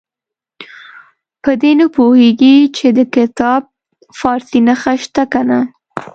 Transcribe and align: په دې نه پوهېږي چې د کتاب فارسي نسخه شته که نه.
په 1.43 1.51
دې 1.61 1.71
نه 1.79 1.87
پوهېږي 1.95 2.55
چې 2.77 2.87
د 2.97 2.99
کتاب 3.15 3.61
فارسي 4.19 4.59
نسخه 4.67 4.93
شته 5.03 5.23
که 5.31 5.41
نه. 5.49 5.59